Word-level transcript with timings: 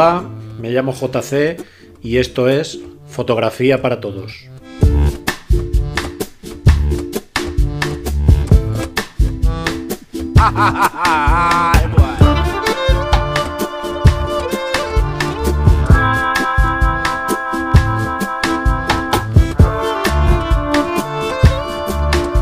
Hola, 0.00 0.22
me 0.60 0.70
llamo 0.70 0.92
JC 0.92 1.60
y 2.00 2.18
esto 2.18 2.48
es 2.48 2.78
Fotografía 3.08 3.82
para 3.82 4.00
Todos. 4.00 4.46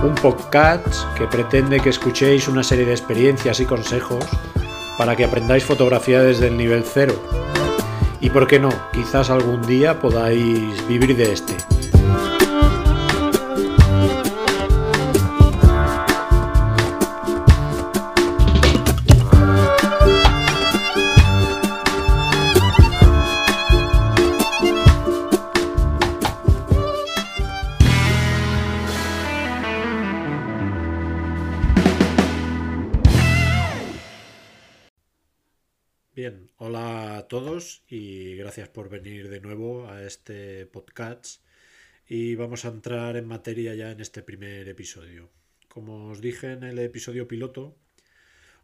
Un 0.02 0.15
podcast 0.21 0.87
que 1.16 1.27
pretende 1.27 1.80
que 1.80 1.88
escuchéis 1.88 2.49
una 2.49 2.63
serie 2.63 2.85
de 2.85 2.93
experiencias 2.93 3.61
y 3.61 3.65
consejos 3.65 4.27
para 4.97 5.16
que 5.16 5.25
aprendáis 5.25 5.65
fotografía 5.65 6.23
desde 6.23 6.49
el 6.49 6.57
nivel 6.57 6.85
cero. 6.85 7.15
Y 8.20 8.30
por 8.30 8.47
qué 8.47 8.59
no, 8.59 8.70
quizás 8.93 9.30
algún 9.30 9.62
día 9.62 10.01
podáis 10.01 10.87
vivir 10.88 11.16
de 11.16 11.33
este. 11.33 11.76
Y 37.89 38.37
gracias 38.37 38.69
por 38.69 38.89
venir 38.89 39.29
de 39.29 39.41
nuevo 39.41 39.89
a 39.89 40.03
este 40.05 40.67
podcast 40.67 41.43
y 42.09 42.35
vamos 42.35 42.65
a 42.65 42.69
entrar 42.69 43.17
en 43.17 43.27
materia 43.27 43.75
ya 43.75 43.91
en 43.91 44.01
este 44.01 44.23
primer 44.23 44.69
episodio. 44.69 45.31
Como 45.69 46.09
os 46.09 46.21
dije 46.21 46.53
en 46.53 46.63
el 46.63 46.79
episodio 46.79 47.27
piloto, 47.27 47.77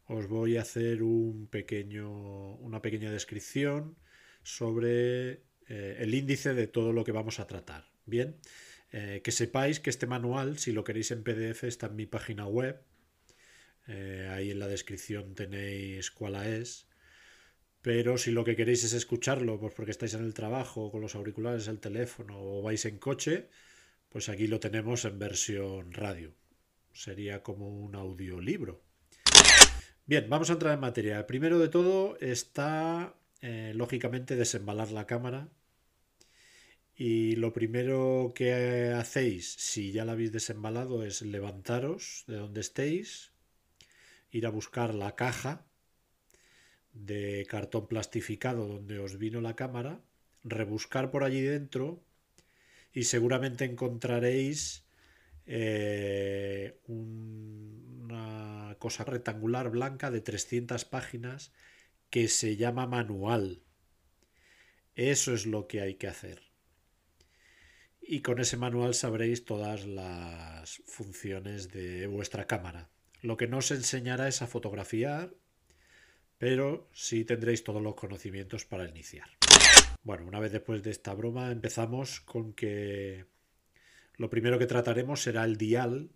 os 0.06 0.28
voy 0.28 0.56
a 0.56 0.62
hacer 0.62 1.02
un 1.02 1.48
pequeño, 1.48 2.54
una 2.56 2.80
pequeña 2.80 3.10
descripción 3.10 3.96
sobre 4.42 5.42
eh, 5.68 5.96
el 5.98 6.14
índice 6.14 6.54
de 6.54 6.66
todo 6.66 6.92
lo 6.92 7.04
que 7.04 7.12
vamos 7.12 7.40
a 7.40 7.46
tratar. 7.46 7.90
Bien, 8.06 8.36
eh, 8.90 9.20
que 9.24 9.32
sepáis 9.32 9.80
que 9.80 9.90
este 9.90 10.06
manual, 10.06 10.58
si 10.58 10.72
lo 10.72 10.84
queréis 10.84 11.10
en 11.10 11.22
PDF, 11.22 11.64
está 11.64 11.86
en 11.86 11.96
mi 11.96 12.06
página 12.06 12.46
web. 12.46 12.82
Eh, 13.88 14.28
ahí 14.30 14.50
en 14.50 14.58
la 14.58 14.68
descripción 14.68 15.34
tenéis 15.34 16.10
cuál 16.10 16.36
es 16.46 16.91
pero 17.82 18.16
si 18.16 18.30
lo 18.30 18.44
que 18.44 18.54
queréis 18.54 18.84
es 18.84 18.92
escucharlo, 18.92 19.58
pues 19.58 19.74
porque 19.74 19.90
estáis 19.90 20.14
en 20.14 20.24
el 20.24 20.34
trabajo, 20.34 20.92
con 20.92 21.00
los 21.00 21.16
auriculares, 21.16 21.66
el 21.66 21.80
teléfono 21.80 22.38
o 22.38 22.62
vais 22.62 22.84
en 22.84 22.98
coche, 22.98 23.48
pues 24.08 24.28
aquí 24.28 24.46
lo 24.46 24.60
tenemos 24.60 25.04
en 25.04 25.18
versión 25.18 25.92
radio. 25.92 26.32
Sería 26.92 27.42
como 27.42 27.68
un 27.68 27.96
audiolibro. 27.96 28.84
Bien, 30.06 30.28
vamos 30.28 30.50
a 30.50 30.52
entrar 30.52 30.74
en 30.74 30.80
materia. 30.80 31.26
Primero 31.26 31.58
de 31.58 31.68
todo 31.68 32.16
está, 32.20 33.16
eh, 33.40 33.72
lógicamente, 33.74 34.36
desembalar 34.36 34.92
la 34.92 35.06
cámara. 35.06 35.48
Y 36.94 37.34
lo 37.36 37.52
primero 37.52 38.32
que 38.34 38.92
hacéis, 38.94 39.54
si 39.54 39.90
ya 39.90 40.04
la 40.04 40.12
habéis 40.12 40.30
desembalado, 40.30 41.04
es 41.04 41.22
levantaros 41.22 42.24
de 42.28 42.36
donde 42.36 42.60
estéis, 42.60 43.32
ir 44.30 44.46
a 44.46 44.50
buscar 44.50 44.94
la 44.94 45.16
caja 45.16 45.66
de 46.92 47.46
cartón 47.48 47.86
plastificado 47.88 48.66
donde 48.66 48.98
os 48.98 49.18
vino 49.18 49.40
la 49.40 49.56
cámara, 49.56 50.00
rebuscar 50.44 51.10
por 51.10 51.24
allí 51.24 51.40
dentro 51.40 52.02
y 52.92 53.04
seguramente 53.04 53.64
encontraréis 53.64 54.84
eh, 55.46 56.78
una 56.86 58.76
cosa 58.78 59.04
rectangular 59.04 59.70
blanca 59.70 60.10
de 60.10 60.20
300 60.20 60.84
páginas 60.84 61.52
que 62.10 62.28
se 62.28 62.56
llama 62.56 62.86
manual. 62.86 63.62
Eso 64.94 65.32
es 65.32 65.46
lo 65.46 65.66
que 65.66 65.80
hay 65.80 65.94
que 65.94 66.08
hacer. 66.08 66.42
Y 68.00 68.20
con 68.20 68.40
ese 68.40 68.56
manual 68.56 68.94
sabréis 68.94 69.44
todas 69.44 69.86
las 69.86 70.82
funciones 70.86 71.70
de 71.70 72.06
vuestra 72.08 72.46
cámara. 72.46 72.90
Lo 73.22 73.36
que 73.36 73.46
no 73.46 73.58
os 73.58 73.70
enseñará 73.70 74.28
es 74.28 74.42
a 74.42 74.48
fotografiar 74.48 75.34
pero 76.42 76.88
sí 76.92 77.24
tendréis 77.24 77.62
todos 77.62 77.80
los 77.80 77.94
conocimientos 77.94 78.64
para 78.64 78.88
iniciar. 78.88 79.28
Bueno, 80.02 80.26
una 80.26 80.40
vez 80.40 80.50
después 80.50 80.82
de 80.82 80.90
esta 80.90 81.14
broma 81.14 81.52
empezamos 81.52 82.18
con 82.20 82.52
que 82.52 83.26
lo 84.16 84.28
primero 84.28 84.58
que 84.58 84.66
trataremos 84.66 85.22
será 85.22 85.44
el 85.44 85.56
dial, 85.56 86.10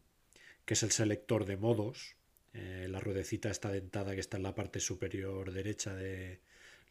que 0.65 0.75
es 0.75 0.83
el 0.83 0.91
selector 0.91 1.45
de 1.45 1.57
modos. 1.57 2.17
Eh, 2.55 2.89
la 2.91 2.99
ruedecita 2.99 3.51
está 3.51 3.71
dentada 3.71 4.15
que 4.15 4.21
está 4.21 4.37
en 4.37 4.43
la 4.43 4.57
parte 4.57 4.81
superior 4.81 5.53
derecha 5.53 5.95
de 5.95 6.41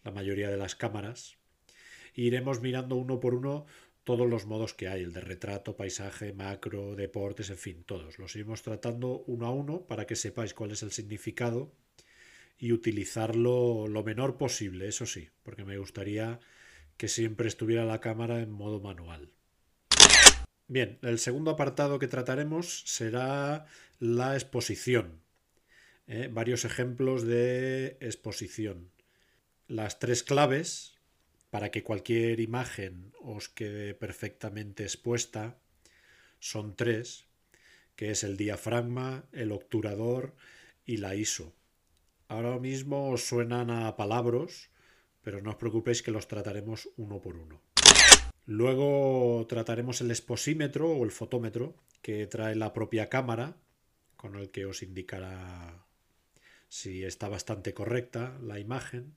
la 0.05 0.11
mayoría 0.11 0.49
de 0.49 0.55
las 0.55 0.75
cámaras. 0.77 1.35
iremos 2.13 2.61
mirando 2.61 2.95
uno 2.95 3.19
por 3.19 3.35
uno 3.35 3.65
todos 4.05 4.29
los 4.29 4.45
modos 4.45 4.73
que 4.73 4.87
hay, 4.87 5.03
el 5.03 5.11
de 5.11 5.19
retrato, 5.19 5.75
paisaje, 5.75 6.31
macro, 6.31 6.95
deportes, 6.95 7.49
en 7.49 7.57
fin, 7.57 7.83
todos. 7.83 8.17
Los 8.17 8.33
iremos 8.37 8.61
tratando 8.61 9.25
uno 9.27 9.45
a 9.45 9.51
uno 9.51 9.81
para 9.81 10.05
que 10.07 10.15
sepáis 10.15 10.53
cuál 10.53 10.71
es 10.71 10.83
el 10.83 10.93
significado 10.93 11.73
y 12.57 12.71
utilizarlo 12.71 13.87
lo 13.87 14.03
menor 14.03 14.37
posible, 14.37 14.87
eso 14.87 15.05
sí, 15.05 15.29
porque 15.43 15.65
me 15.65 15.77
gustaría 15.77 16.39
que 16.97 17.07
siempre 17.07 17.47
estuviera 17.47 17.85
la 17.85 17.99
cámara 17.99 18.41
en 18.41 18.51
modo 18.51 18.79
manual. 18.79 19.31
Bien, 20.67 20.97
el 21.01 21.19
segundo 21.19 21.51
apartado 21.51 21.99
que 21.99 22.07
trataremos 22.07 22.83
será 22.85 23.65
la 23.99 24.33
exposición. 24.33 25.21
¿eh? 26.07 26.29
varios 26.31 26.65
ejemplos 26.65 27.23
de 27.23 27.97
exposición. 27.99 28.89
Las 29.67 29.99
tres 29.99 30.23
claves 30.23 30.93
para 31.49 31.71
que 31.71 31.83
cualquier 31.83 32.39
imagen 32.39 33.13
os 33.21 33.49
quede 33.49 33.93
perfectamente 33.93 34.83
expuesta 34.83 35.57
son 36.39 36.75
tres, 36.75 37.25
que 37.95 38.11
es 38.11 38.23
el 38.23 38.37
diafragma, 38.37 39.25
el 39.31 39.51
obturador 39.51 40.35
y 40.85 40.97
la 40.97 41.15
ISO. 41.15 41.53
Ahora 42.27 42.57
mismo 42.59 43.09
os 43.09 43.27
suenan 43.27 43.69
a 43.69 43.95
palabras, 43.95 44.69
pero 45.21 45.41
no 45.41 45.51
os 45.53 45.61
preocupéis 45.61 46.01
que 46.01 46.11
los 46.11 46.27
trataremos 46.27 46.89
uno 46.97 47.21
por 47.21 47.37
uno. 47.37 47.61
Luego 48.45 49.45
trataremos 49.47 50.01
el 50.01 50.09
exposímetro 50.09 50.89
o 50.89 51.03
el 51.03 51.11
fotómetro 51.11 51.75
que 52.01 52.25
trae 52.27 52.55
la 52.55 52.73
propia 52.73 53.09
cámara, 53.09 53.57
con 54.17 54.35
el 54.35 54.49
que 54.49 54.65
os 54.65 54.81
indicará 54.81 55.85
si 56.69 57.03
está 57.03 57.29
bastante 57.29 57.73
correcta 57.73 58.37
la 58.41 58.59
imagen. 58.59 59.15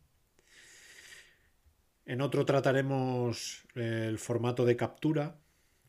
En 2.07 2.21
otro 2.21 2.45
trataremos 2.45 3.65
el 3.75 4.19
formato 4.19 4.65
de 4.65 4.77
captura, 4.77 5.39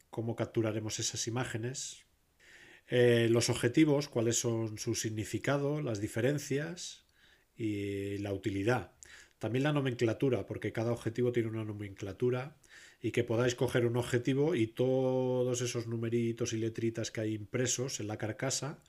cómo 0.09 0.36
capturaremos 0.36 1.00
esas 1.00 1.28
imágenes, 1.28 2.06
eh, 2.88 3.28
los 3.30 3.50
objetivos, 3.50 4.10
cuáles 4.10 4.39
son 4.39 4.77
su 4.77 4.95
significado, 4.95 5.81
las 5.81 6.01
diferencias, 6.01 7.06
y 7.60 8.18
la 8.20 8.34
utilidad. 8.34 8.94
También 9.38 9.64
la 9.64 9.74
nomenclatura, 9.74 10.46
porque 10.46 10.72
cada 10.72 10.92
objetivo 10.92 11.32
tiene 11.32 11.50
una 11.50 11.66
nomenclatura 11.66 12.56
y 13.02 13.12
que 13.12 13.24
podáis 13.24 13.56
coger 13.56 13.86
un 13.86 13.98
objetivo 13.98 14.56
y 14.56 14.68
todos 14.68 15.62
esos 15.62 15.88
numeritos 15.88 16.54
y 16.54 16.58
letritas 16.58 17.12
que 17.12 17.22
hay 17.22 17.34
impresos 17.36 18.00
en 18.00 18.08
la 18.08 18.18
carcasa, 18.18 18.82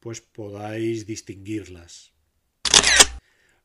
pues 0.00 0.20
podáis 0.20 1.06
distinguirlas. 1.06 2.12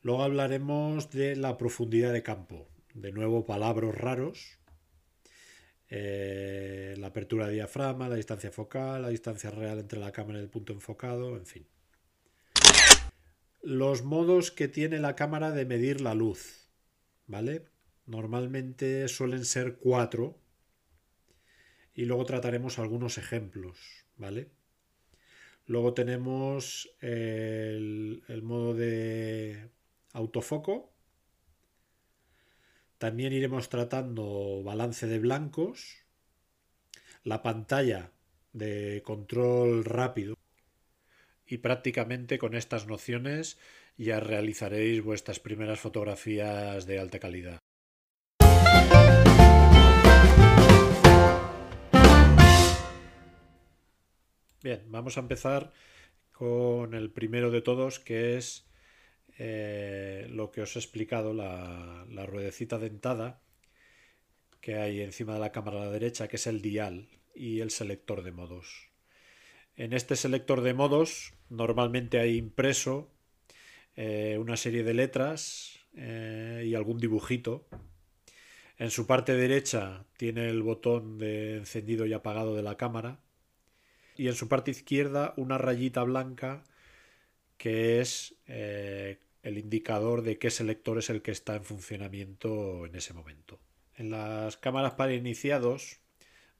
Luego 0.02 0.24
hablaremos 0.24 1.10
de 1.10 1.38
la 1.38 1.58
profundidad 1.58 2.12
de 2.12 2.24
campo. 2.24 2.68
De 2.94 3.14
nuevo, 3.14 3.46
palabras 3.46 3.96
raros. 3.96 4.60
Eh, 5.90 6.96
la 6.98 7.08
apertura 7.08 7.48
de 7.48 7.54
diafragma, 7.54 8.10
la 8.10 8.16
distancia 8.16 8.52
focal, 8.52 9.04
la 9.04 9.10
distancia 9.10 9.52
real 9.52 9.80
entre 9.80 10.00
la 10.00 10.12
cámara 10.12 10.40
y 10.40 10.42
el 10.42 10.50
punto 10.50 10.74
enfocado, 10.74 11.38
en 11.38 11.46
fin 11.46 11.66
los 13.64 14.04
modos 14.04 14.52
que 14.52 14.68
tiene 14.68 15.00
la 15.00 15.16
cámara 15.16 15.52
de 15.52 15.66
medir 15.66 16.02
la 16.02 16.14
luz, 16.14 16.70
¿vale? 17.28 17.66
Normalmente 18.06 19.08
suelen 19.08 19.46
ser 19.46 19.78
cuatro 19.78 20.38
y 21.96 22.04
luego 22.04 22.26
trataremos 22.26 22.78
algunos 22.78 23.18
ejemplos, 23.18 24.06
¿vale? 24.18 24.50
Luego 25.66 25.94
tenemos 25.94 26.94
el, 27.00 28.24
el 28.28 28.44
modo 28.44 28.74
de 28.74 29.70
autofoco. 30.12 30.92
También 32.98 33.32
iremos 33.32 33.70
tratando 33.70 34.62
balance 34.64 35.08
de 35.08 35.20
blancos, 35.20 36.04
la 37.24 37.42
pantalla 37.42 38.12
de 38.52 39.02
control 39.06 39.86
rápido 39.86 40.36
y 41.46 41.58
prácticamente 41.58 42.38
con 42.40 42.56
estas 42.56 42.88
nociones 42.88 43.58
ya 43.98 44.20
realizaréis 44.20 45.04
vuestras 45.04 45.40
primeras 45.40 45.80
fotografías 45.80 46.86
de 46.86 47.00
alta 47.00 47.20
calidad. 47.20 47.60
Bien, 54.64 54.82
vamos 54.88 55.18
a 55.18 55.20
empezar 55.20 55.74
con 56.32 56.94
el 56.94 57.12
primero 57.12 57.52
de 57.52 57.62
todos, 57.62 58.00
que 58.00 58.38
es 58.38 58.66
eh, 59.38 60.26
lo 60.30 60.52
que 60.52 60.62
os 60.62 60.76
he 60.76 60.80
explicado, 60.80 61.34
la, 61.34 62.06
la, 62.10 62.26
ruedecita 62.26 62.80
dentada 62.80 63.42
que 64.62 64.76
hay 64.76 65.02
encima 65.02 65.34
de 65.34 65.40
la 65.42 65.52
cámara 65.52 65.82
a 65.82 65.86
la 65.86 65.92
derecha, 65.92 66.30
que 66.30 66.38
es 66.38 66.48
el 66.48 66.62
dial 66.62 67.10
y 67.36 67.60
el 67.60 67.72
selector 67.72 68.24
de 68.24 68.32
modos. 68.32 68.93
En 69.76 69.94
este 69.94 70.16
selector 70.16 70.62
de 70.62 70.74
modos 70.74 71.34
normalmente 71.50 72.20
hay 72.20 72.38
impreso 72.38 73.10
eh, 73.96 74.38
una 74.40 74.56
serie 74.56 74.84
de 74.84 74.94
letras 74.94 75.80
eh, 75.96 76.64
y 76.66 76.76
algún 76.76 77.00
dibujito. 77.00 77.66
En 78.78 78.92
su 78.92 79.08
parte 79.08 79.34
derecha 79.34 80.06
tiene 80.18 80.50
el 80.50 80.62
botón 80.62 81.18
de 81.18 81.58
encendido 81.58 82.06
y 82.06 82.14
apagado 82.14 82.56
de 82.56 82.64
la 82.64 82.78
cámara 82.78 83.20
y 84.16 84.28
en 84.28 84.36
su 84.36 84.48
parte 84.48 84.72
izquierda 84.72 85.34
una 85.38 85.58
rayita 85.58 86.04
blanca 86.04 86.64
que 87.58 88.00
es 88.00 88.36
eh, 88.48 89.20
el 89.42 89.58
indicador 89.58 90.22
de 90.22 90.38
qué 90.38 90.52
selector 90.52 91.00
es 91.00 91.10
el 91.10 91.22
que 91.22 91.32
está 91.32 91.56
en 91.56 91.64
funcionamiento 91.64 92.86
en 92.86 92.96
ese 92.96 93.14
momento. 93.14 93.60
En 93.96 94.12
las 94.12 94.58
cámaras 94.58 94.94
para 94.94 95.14
iniciados 95.14 96.03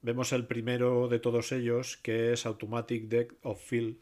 vemos 0.04 0.32
el 0.32 0.46
primero 0.46 1.08
de 1.08 1.18
todos 1.18 1.50
ellos 1.50 1.96
que 1.96 2.32
es 2.32 2.46
Automatic 2.46 3.08
Depth 3.08 3.38
of 3.42 3.60
Field 3.60 3.96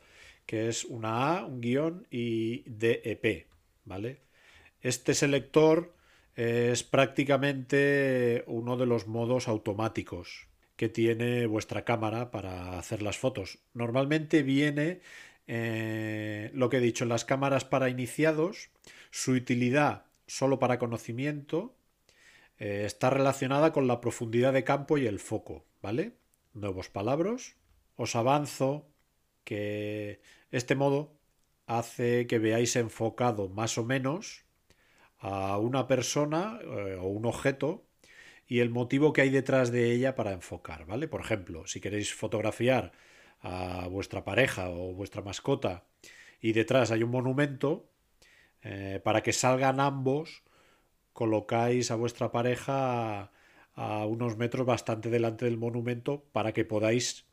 que 0.46 0.68
es 0.68 0.84
una 0.84 1.38
A, 1.38 1.46
un 1.46 1.60
guion 1.60 2.06
y 2.10 2.64
DEP, 2.66 3.46
¿vale? 3.84 4.20
Este 4.80 5.14
selector 5.14 5.94
es 6.34 6.82
prácticamente 6.82 8.42
uno 8.48 8.76
de 8.76 8.86
los 8.86 9.06
modos 9.06 9.46
automáticos 9.46 10.48
que 10.74 10.88
tiene 10.88 11.46
vuestra 11.46 11.84
cámara 11.84 12.32
para 12.32 12.78
hacer 12.78 13.02
las 13.02 13.16
fotos. 13.16 13.60
Normalmente 13.72 14.42
viene 14.42 15.00
eh, 15.46 16.50
lo 16.54 16.68
que 16.68 16.78
he 16.78 16.80
dicho 16.80 17.04
las 17.04 17.24
cámaras 17.24 17.64
para 17.64 17.88
iniciados, 17.88 18.70
su 19.12 19.32
utilidad 19.32 20.06
solo 20.26 20.58
para 20.58 20.80
conocimiento 20.80 21.76
eh, 22.58 22.82
está 22.86 23.10
relacionada 23.10 23.72
con 23.72 23.86
la 23.86 24.00
profundidad 24.00 24.52
de 24.52 24.64
campo 24.64 24.98
y 24.98 25.06
el 25.06 25.20
foco, 25.20 25.64
¿vale? 25.82 26.16
Nuevos 26.54 26.88
palabras. 26.88 27.56
Os 27.96 28.16
avanzo 28.16 28.88
que 29.44 30.22
este 30.50 30.74
modo 30.74 31.18
hace 31.66 32.26
que 32.26 32.38
veáis 32.38 32.76
enfocado 32.76 33.48
más 33.48 33.76
o 33.76 33.84
menos 33.84 34.44
a 35.18 35.58
una 35.58 35.86
persona 35.86 36.58
eh, 36.62 36.96
o 36.98 37.06
un 37.08 37.26
objeto 37.26 37.84
y 38.46 38.60
el 38.60 38.70
motivo 38.70 39.12
que 39.12 39.22
hay 39.22 39.30
detrás 39.30 39.70
de 39.70 39.92
ella 39.92 40.14
para 40.14 40.32
enfocar, 40.32 40.86
¿vale? 40.86 41.08
Por 41.08 41.20
ejemplo, 41.20 41.66
si 41.66 41.80
queréis 41.80 42.14
fotografiar 42.14 42.92
a 43.40 43.88
vuestra 43.88 44.24
pareja 44.24 44.70
o 44.70 44.94
vuestra 44.94 45.22
mascota 45.22 45.84
y 46.40 46.52
detrás 46.52 46.90
hay 46.90 47.02
un 47.02 47.10
monumento, 47.10 47.88
eh, 48.62 49.00
para 49.02 49.22
que 49.22 49.32
salgan 49.32 49.80
ambos, 49.80 50.44
colocáis 51.12 51.90
a 51.90 51.96
vuestra 51.96 52.30
pareja 52.30 53.31
a 53.74 54.06
unos 54.06 54.36
metros 54.36 54.66
bastante 54.66 55.10
delante 55.10 55.44
del 55.44 55.56
monumento 55.56 56.24
para 56.32 56.52
que 56.52 56.64
podáis 56.64 57.26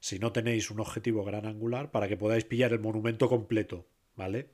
si 0.00 0.18
no 0.18 0.32
tenéis 0.32 0.70
un 0.70 0.80
objetivo 0.80 1.24
gran 1.24 1.46
angular, 1.46 1.90
para 1.90 2.08
que 2.08 2.18
podáis 2.18 2.44
pillar 2.44 2.72
el 2.74 2.80
monumento 2.80 3.26
completo, 3.30 3.86
¿vale? 4.16 4.50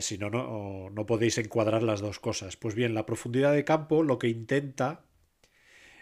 Si 0.00 0.18
no, 0.18 0.28
no, 0.28 0.90
no 0.90 1.06
podéis 1.06 1.38
encuadrar 1.38 1.84
las 1.84 2.00
dos 2.00 2.18
cosas. 2.18 2.56
Pues 2.56 2.74
bien, 2.74 2.94
la 2.94 3.06
profundidad 3.06 3.52
de 3.52 3.64
campo 3.64 4.02
lo 4.02 4.18
que 4.18 4.26
intenta 4.26 5.04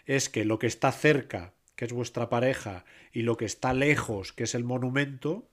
es 0.07 0.29
que 0.29 0.45
lo 0.45 0.57
que 0.57 0.65
está 0.65 0.91
cerca, 0.91 1.53
que 1.75 1.85
es 1.85 1.93
vuestra 1.93 2.27
pareja, 2.27 2.85
y 3.11 3.21
lo 3.21 3.37
que 3.37 3.45
está 3.45 3.73
lejos, 3.75 4.33
que 4.33 4.45
es 4.45 4.55
el 4.55 4.63
monumento, 4.63 5.47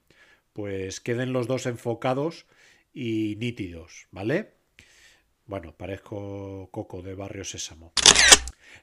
pues 0.54 1.00
queden 1.00 1.34
los 1.34 1.46
dos 1.46 1.66
enfocados 1.66 2.46
y 2.94 3.36
nítidos, 3.36 4.06
¿vale? 4.10 4.54
Bueno, 5.44 5.74
parezco 5.76 6.70
Coco 6.70 7.02
de 7.02 7.14
Barrio 7.14 7.44
Sésamo. 7.44 7.92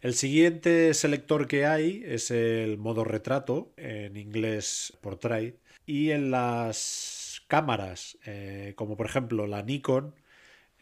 El 0.02 0.16
siguiente 0.16 0.96
selector 0.96 1.48
que 1.48 1.68
hay 1.68 2.02
es 2.04 2.32
el 2.32 2.80
modo 2.80 3.04
retrato, 3.04 3.72
en 3.78 4.18
inglés 4.18 4.98
portrait, 5.00 5.58
y 5.86 6.10
en 6.10 6.32
las 6.32 7.44
cámaras, 7.48 8.18
eh, 8.26 8.74
como 8.76 8.98
por 8.98 9.06
ejemplo 9.06 9.46
la 9.46 9.62
Nikon, 9.62 10.16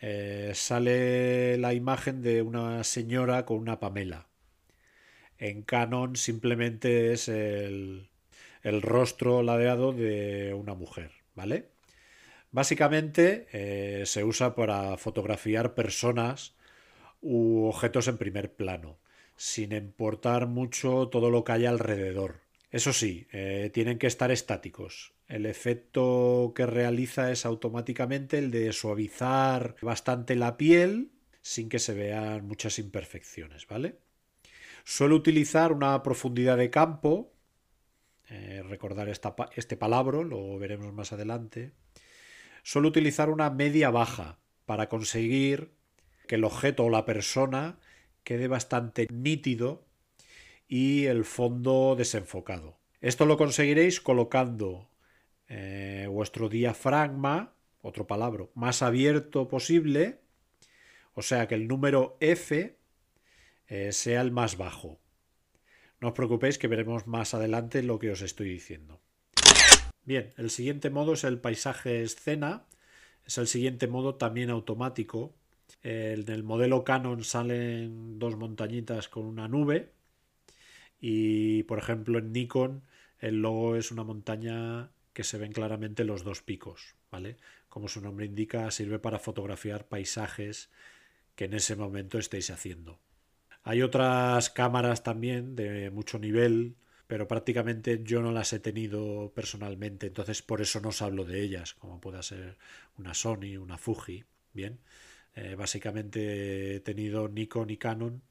eh, 0.01 0.53
sale 0.55 1.57
la 1.57 1.73
imagen 1.73 2.21
de 2.21 2.41
una 2.41 2.83
señora 2.85 3.45
con 3.45 3.57
una 3.57 3.79
pamela. 3.81 4.29
En 5.37 5.63
Canon 5.63 6.15
simplemente 6.15 7.11
es 7.13 7.27
el, 7.27 8.09
rostro 8.63 9.43
ladeado 9.43 9.91
de 9.91 10.53
una 10.53 10.75
mujer, 10.75 11.11
¿vale? 11.35 11.69
Básicamente 12.51 13.47
eh, 13.51 14.05
se 14.05 14.23
usa 14.23 14.55
para 14.55 14.97
fotografiar 14.97 15.75
personas 15.75 16.55
u 17.21 17.65
objetos 17.67 18.07
en 18.07 18.17
primer 18.17 18.53
plano, 18.53 18.97
sin 19.39 19.71
importar 19.71 20.47
mucho 20.47 21.07
todo 21.07 21.29
lo 21.29 21.45
que 21.45 21.53
haya 21.53 21.69
alrededor. 21.69 22.41
Eso 22.71 22.91
sí, 22.91 23.25
eh, 23.31 23.71
tienen 23.73 23.97
que 23.97 24.05
estar 24.05 24.31
estáticos. 24.31 25.13
El 25.29 25.45
efecto 25.45 26.51
que 26.53 26.65
realiza 26.65 27.31
es 27.31 27.45
automáticamente 27.45 28.37
el 28.37 28.51
de 28.51 28.73
suavizar 28.73 29.77
bastante 29.81 30.35
la 30.35 30.57
piel 30.57 31.11
sin 31.41 31.69
que 31.69 31.79
se 31.79 31.93
vean 31.93 32.45
muchas 32.47 32.79
imperfecciones, 32.79 33.65
¿vale? 33.65 33.99
Suele 34.83 35.15
utilizar 35.15 35.71
una 35.71 36.03
profundidad 36.03 36.57
de 36.57 36.69
campo, 36.69 37.31
eh, 38.27 38.61
recordar 38.67 39.07
este 39.07 39.77
palabra, 39.77 40.21
lo 40.21 40.59
veremos 40.59 40.91
más 40.91 41.13
adelante. 41.13 41.71
Suele 42.61 42.89
utilizar 42.89 43.29
una 43.29 43.49
media 43.49 43.89
baja 43.89 44.37
para 44.65 44.89
conseguir 44.89 45.71
que 46.27 46.35
el 46.35 46.43
objeto 46.43 46.83
o 46.83 46.89
la 46.89 47.05
persona 47.05 47.79
quede 48.23 48.47
bastante 48.47 49.07
nítido 49.11 49.85
y 50.67 51.05
el 51.05 51.25
fondo 51.25 51.95
desenfocado. 51.97 52.77
Esto 53.01 53.25
lo 53.25 53.37
conseguiréis 53.37 54.01
colocando 54.01 54.89
eh, 55.47 56.07
vuestro 56.09 56.49
diafragma, 56.49 57.53
otro 57.81 58.05
palabra, 58.05 58.45
más 58.55 58.81
abierto 58.81 59.47
posible, 59.47 60.19
o 61.13 61.21
sea 61.21 61.47
que 61.47 61.55
el 61.55 61.67
número 61.67 62.17
F 62.19 62.77
eh, 63.67 63.91
sea 63.91 64.21
el 64.21 64.31
más 64.31 64.57
bajo. 64.57 64.99
No 65.99 66.09
os 66.09 66.13
preocupéis 66.13 66.57
que 66.57 66.67
veremos 66.67 67.07
más 67.07 67.33
adelante 67.33 67.83
lo 67.83 67.99
que 67.99 68.11
os 68.11 68.21
estoy 68.21 68.49
diciendo. 68.49 69.01
Bien, 70.05 70.33
el 70.37 70.49
siguiente 70.49 70.89
modo 70.89 71.13
es 71.13 71.23
el 71.23 71.39
paisaje 71.39 72.01
escena. 72.01 72.65
Es 73.25 73.37
el 73.37 73.47
siguiente 73.47 73.87
modo 73.87 74.15
también 74.15 74.49
automático 74.49 75.35
en 75.83 76.29
el 76.29 76.43
modelo 76.43 76.83
Canon 76.83 77.23
salen 77.23 78.19
dos 78.19 78.35
montañitas 78.35 79.07
con 79.07 79.25
una 79.25 79.47
nube 79.47 79.91
y 80.99 81.63
por 81.63 81.79
ejemplo 81.79 82.19
en 82.19 82.33
Nikon 82.33 82.83
el 83.19 83.41
logo 83.41 83.75
es 83.75 83.91
una 83.91 84.03
montaña 84.03 84.91
que 85.13 85.23
se 85.23 85.37
ven 85.37 85.51
claramente 85.51 86.05
los 86.05 86.23
dos 86.23 86.41
picos, 86.41 86.95
¿vale? 87.11 87.37
Como 87.67 87.87
su 87.87 88.01
nombre 88.01 88.25
indica, 88.25 88.71
sirve 88.71 88.99
para 88.99 89.19
fotografiar 89.19 89.87
paisajes 89.87 90.69
que 91.35 91.45
en 91.45 91.53
ese 91.53 91.75
momento 91.75 92.17
estéis 92.17 92.49
haciendo. 92.49 92.99
Hay 93.63 93.81
otras 93.81 94.49
cámaras 94.49 95.03
también 95.03 95.55
de 95.55 95.89
mucho 95.91 96.19
nivel, 96.19 96.75
pero 97.07 97.27
prácticamente 97.27 98.01
yo 98.03 98.21
no 98.21 98.31
las 98.31 98.53
he 98.53 98.59
tenido 98.59 99.31
personalmente, 99.33 100.07
entonces 100.07 100.41
por 100.41 100.61
eso 100.61 100.79
no 100.79 100.89
os 100.89 101.01
hablo 101.01 101.25
de 101.25 101.41
ellas, 101.41 101.73
como 101.73 101.99
pueda 101.99 102.23
ser 102.23 102.57
una 102.97 103.13
Sony, 103.13 103.57
una 103.59 103.77
Fuji, 103.77 104.23
bien. 104.53 104.79
Eh, 105.35 105.55
básicamente 105.55 106.75
he 106.75 106.79
tenido 106.79 107.27
Nikon 107.27 107.69
y 107.69 107.77
Canon 107.77 108.21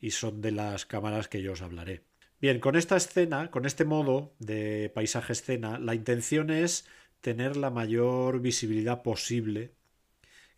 y 0.00 0.10
son 0.10 0.40
de 0.40 0.52
las 0.52 0.86
cámaras 0.86 1.28
que 1.28 1.42
yo 1.42 1.52
os 1.52 1.62
hablaré. 1.62 2.02
Bien, 2.40 2.60
con 2.60 2.76
esta 2.76 2.96
escena, 2.96 3.50
con 3.50 3.64
este 3.64 3.84
modo 3.84 4.34
de 4.38 4.90
paisaje 4.94 5.32
escena, 5.32 5.78
la 5.78 5.94
intención 5.94 6.50
es 6.50 6.86
tener 7.20 7.56
la 7.56 7.70
mayor 7.70 8.40
visibilidad 8.40 9.02
posible 9.02 9.72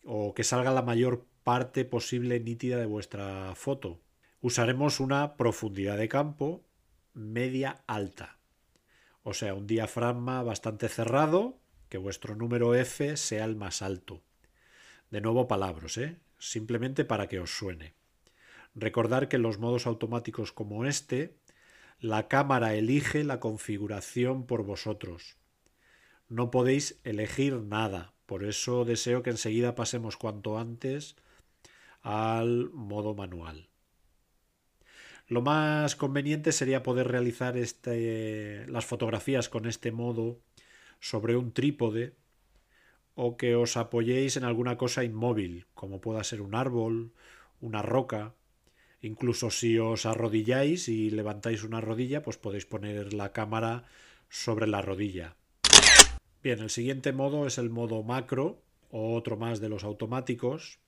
o 0.04 0.34
que 0.34 0.44
salga 0.44 0.72
la 0.72 0.82
mayor 0.82 1.24
parte 1.44 1.84
posible 1.84 2.40
nítida 2.40 2.78
de 2.78 2.86
vuestra 2.86 3.54
foto. 3.54 4.00
Usaremos 4.40 5.00
una 5.00 5.36
profundidad 5.36 5.96
de 5.96 6.08
campo 6.08 6.64
media 7.14 7.82
alta, 7.86 8.38
o 9.22 9.34
sea, 9.34 9.54
un 9.54 9.66
diafragma 9.66 10.42
bastante 10.42 10.88
cerrado, 10.88 11.58
que 11.88 11.98
vuestro 11.98 12.34
número 12.34 12.74
F 12.74 13.16
sea 13.16 13.44
el 13.44 13.56
más 13.56 13.82
alto. 13.82 14.22
De 15.10 15.20
nuevo 15.20 15.48
palabras, 15.48 15.96
¿eh? 15.96 16.16
simplemente 16.38 17.04
para 17.04 17.28
que 17.28 17.40
os 17.40 17.50
suene. 17.50 17.94
Recordar 18.74 19.28
que 19.28 19.36
en 19.36 19.42
los 19.42 19.58
modos 19.58 19.86
automáticos 19.86 20.52
como 20.52 20.84
este, 20.84 21.36
la 21.98 22.28
cámara 22.28 22.74
elige 22.74 23.24
la 23.24 23.40
configuración 23.40 24.46
por 24.46 24.64
vosotros. 24.64 25.36
no 26.28 26.50
podéis 26.50 27.00
elegir 27.04 27.54
nada. 27.62 28.12
Por 28.26 28.44
eso 28.44 28.84
deseo 28.84 29.22
que 29.22 29.30
enseguida 29.30 29.74
pasemos 29.74 30.18
cuanto 30.18 30.58
antes 30.58 31.16
al 32.02 32.70
modo 32.70 33.14
manual. 33.14 33.68
Lo 35.26 35.40
más 35.40 35.96
conveniente 35.96 36.52
sería 36.52 36.82
poder 36.82 37.08
realizar 37.08 37.56
este, 37.56 38.66
las 38.68 38.84
fotografías 38.84 39.48
con 39.48 39.66
este 39.66 39.92
modo 39.92 40.40
sobre 41.00 41.36
un 41.36 41.52
trípode 41.52 42.14
o 43.18 43.34
que 43.34 43.58
os 43.58 43.74
apoyéis 43.74 44.38
en 44.38 44.46
alguna 44.46 44.78
cosa 44.78 45.02
inmóvil, 45.02 45.66
como 45.74 46.00
pueda 46.00 46.22
ser 46.22 46.40
un 46.40 46.54
árbol, 46.54 47.10
una 47.60 47.82
roca. 47.82 48.38
Incluso 49.02 49.50
si 49.50 49.76
os 49.76 50.06
arrodilláis 50.06 50.86
y 50.86 51.10
levantáis 51.10 51.64
una 51.64 51.80
rodilla, 51.80 52.22
pues 52.22 52.38
podéis 52.38 52.64
poner 52.64 53.14
la 53.14 53.32
cámara 53.32 53.90
sobre 54.28 54.68
la 54.68 54.82
rodilla. 54.82 55.34
Bien, 56.44 56.60
el 56.60 56.70
siguiente 56.70 57.12
modo 57.12 57.48
es 57.48 57.58
el 57.58 57.70
modo 57.70 58.04
macro, 58.04 58.62
o 58.92 59.16
otro 59.16 59.36
más 59.36 59.58
de 59.58 59.68
los 59.68 59.82
automáticos. 59.82 60.78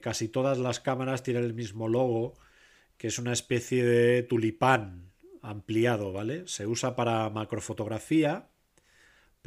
Casi 0.00 0.28
todas 0.28 0.58
las 0.58 0.78
cámaras 0.78 1.24
tienen 1.24 1.42
el 1.42 1.54
mismo 1.54 1.88
logo, 1.88 2.34
que 2.98 3.08
es 3.08 3.18
una 3.18 3.32
especie 3.32 3.84
de 3.84 4.22
tulipán 4.22 5.10
ampliado, 5.42 6.12
¿vale? 6.12 6.46
Se 6.46 6.68
usa 6.68 6.94
para 6.94 7.28
macrofotografía, 7.30 8.46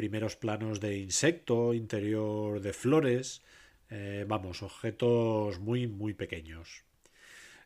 primeros 0.01 0.35
planos 0.35 0.79
de 0.79 0.97
insecto, 0.97 1.75
interior 1.75 2.59
de 2.59 2.73
flores, 2.73 3.43
eh, 3.91 4.25
vamos, 4.27 4.63
objetos 4.63 5.59
muy, 5.59 5.85
muy 5.85 6.15
pequeños. 6.15 6.85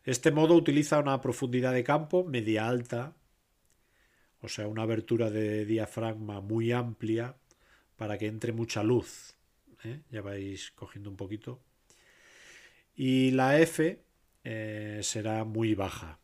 Este 0.04 0.30
modo 0.30 0.54
utiliza 0.54 0.98
una 0.98 1.18
profundidad 1.22 1.72
de 1.72 1.82
campo 1.82 2.24
media 2.24 2.68
alta, 2.68 3.16
o 4.42 4.48
sea, 4.48 4.68
una 4.68 4.82
abertura 4.82 5.30
de 5.30 5.64
diafragma 5.64 6.42
muy 6.42 6.72
amplia 6.72 7.36
para 7.96 8.18
que 8.18 8.26
entre 8.26 8.52
mucha 8.52 8.82
luz. 8.82 9.34
¿eh? 9.82 10.02
Ya 10.10 10.20
vais 10.20 10.72
cogiendo 10.72 11.08
un 11.08 11.16
poquito. 11.16 11.62
Y 12.94 13.30
la 13.30 13.58
F 13.58 14.04
eh, 14.44 15.00
será 15.02 15.44
muy 15.44 15.74
baja. 15.74 16.18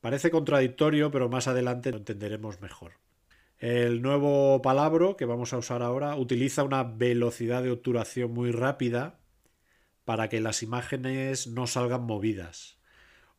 Parece 0.00 0.30
contradictorio, 0.30 1.10
pero 1.10 1.28
más 1.28 1.46
adelante 1.46 1.90
lo 1.90 1.98
entenderemos 1.98 2.62
mejor. 2.62 2.92
El 3.58 4.02
nuevo 4.02 4.60
palabra 4.60 5.14
que 5.16 5.24
vamos 5.24 5.54
a 5.54 5.58
usar 5.58 5.82
ahora 5.82 6.14
utiliza 6.16 6.62
una 6.62 6.84
velocidad 6.84 7.62
de 7.62 7.70
obturación 7.70 8.32
muy 8.32 8.52
rápida 8.52 9.18
para 10.04 10.28
que 10.28 10.40
las 10.40 10.62
imágenes 10.62 11.46
no 11.46 11.66
salgan 11.66 12.02
movidas. 12.02 12.76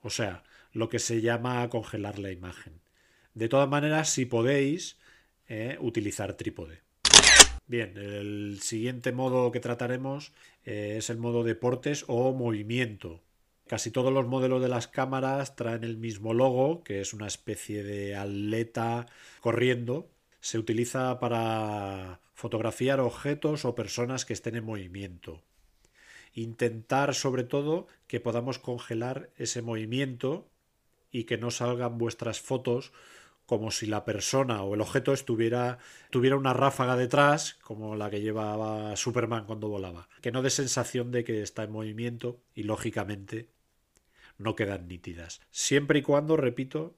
O 0.02 0.10
sea, 0.10 0.44
lo 0.74 0.90
que 0.90 0.98
se 0.98 1.22
llama 1.22 1.70
congelar 1.70 2.18
la 2.18 2.32
imagen. 2.32 2.82
De 3.36 3.48
todas 3.48 3.70
maneras, 3.70 4.10
si 4.10 4.26
podéis, 4.26 4.98
eh, 5.48 5.78
utilizar 5.80 6.34
trípode. 6.34 6.82
Bien, 7.68 7.96
el 7.98 8.60
siguiente 8.62 9.12
modo 9.12 9.52
que 9.52 9.60
trataremos 9.60 10.34
eh, 10.66 10.96
es 10.98 11.12
el 11.12 11.18
modo 11.18 11.44
deportes 11.44 12.06
o 12.08 12.34
movimiento. 12.34 13.22
Casi 13.68 13.92
todos 13.92 14.14
los 14.14 14.26
modelos 14.28 14.62
de 14.62 14.70
las 14.70 14.88
cámaras 14.88 15.58
traen 15.58 15.84
el 15.84 15.98
mismo 15.98 16.34
logo, 16.34 16.84
que 16.84 17.02
es 17.02 17.14
una 17.14 17.28
especie 17.28 17.84
de 17.84 18.16
atleta 18.16 19.08
corriendo. 19.42 20.10
Se 20.40 20.58
utiliza 20.58 21.20
para 21.20 22.22
fotografiar 22.34 23.02
objetos 23.02 23.66
o 23.66 23.76
personas 23.76 24.24
que 24.24 24.32
estén 24.32 24.56
en 24.56 24.64
movimiento. 24.64 25.42
Intentar 26.34 27.14
sobre 27.14 27.44
todo 27.44 27.88
que 28.08 28.22
podamos 28.22 28.58
congelar 28.58 29.32
ese 29.36 29.62
movimiento 29.62 30.48
y 31.12 31.26
que 31.26 31.38
no 31.38 31.52
salgan 31.52 31.98
vuestras 31.98 32.40
fotos 32.40 32.94
como 33.46 33.72
si 33.72 33.86
la 33.86 34.06
persona 34.06 34.62
o 34.64 34.76
el 34.76 34.82
objeto 34.82 35.14
estuviera 35.14 35.80
tuviera 36.10 36.36
una 36.36 36.54
ráfaga 36.54 36.96
detrás, 36.96 37.56
como 37.56 37.96
la 37.96 38.10
que 38.10 38.22
llevaba 38.22 38.96
Superman 38.96 39.46
cuando 39.46 39.70
volaba, 39.70 40.10
que 40.22 40.32
no 40.32 40.42
dé 40.42 40.50
sensación 40.50 41.12
de 41.12 41.24
que 41.24 41.42
está 41.42 41.64
en 41.64 41.72
movimiento 41.72 42.40
y 42.54 42.64
lógicamente 42.64 43.57
no 44.38 44.56
quedan 44.56 44.88
nítidas. 44.88 45.42
Siempre 45.52 46.00
y 46.00 46.02
cuando, 46.02 46.38
repito, 46.38 46.96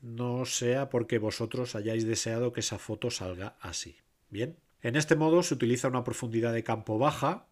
no 0.00 0.44
sea 0.44 0.88
porque 0.88 1.18
vosotros 1.18 1.74
hayáis 1.74 2.06
deseado 2.06 2.52
que 2.52 2.60
esa 2.60 2.78
foto 2.78 3.10
salga 3.10 3.56
así. 3.60 3.96
Bien, 4.30 4.56
en 4.82 4.96
este 4.96 5.16
modo 5.16 5.42
se 5.42 5.54
utiliza 5.54 5.88
una 5.88 6.04
profundidad 6.04 6.52
de 6.52 6.64
campo 6.64 6.98
baja, 6.98 7.46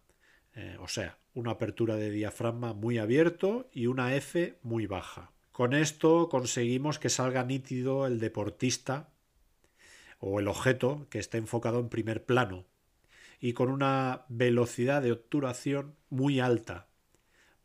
eh, 0.53 0.77
o 0.79 0.87
sea, 0.87 1.17
una 1.33 1.51
apertura 1.51 1.95
de 1.95 2.11
diafragma 2.11 2.73
muy 2.73 2.97
abierto 2.97 3.69
y 3.73 3.87
una 3.87 4.15
F 4.15 4.57
muy 4.61 4.87
baja. 4.87 5.31
Con 5.51 5.73
esto 5.73 6.29
conseguimos 6.29 6.99
que 6.99 7.09
salga 7.09 7.43
nítido 7.43 8.07
el 8.07 8.19
deportista 8.19 9.09
o 10.19 10.39
el 10.39 10.47
objeto 10.47 11.07
que 11.09 11.19
esté 11.19 11.37
enfocado 11.37 11.79
en 11.79 11.89
primer 11.89 12.25
plano 12.25 12.65
y 13.39 13.53
con 13.53 13.69
una 13.69 14.25
velocidad 14.29 15.01
de 15.01 15.11
obturación 15.11 15.95
muy 16.09 16.39
alta 16.39 16.87